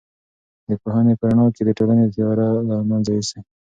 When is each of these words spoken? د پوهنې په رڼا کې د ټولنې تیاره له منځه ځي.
د 0.67 0.69
پوهنې 0.81 1.13
په 1.19 1.25
رڼا 1.29 1.45
کې 1.55 1.63
د 1.65 1.69
ټولنې 1.77 2.05
تیاره 2.13 2.47
له 2.69 2.75
منځه 2.89 3.13
ځي. 3.29 3.39